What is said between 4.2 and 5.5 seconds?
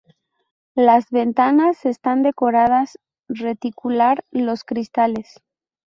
los cristales.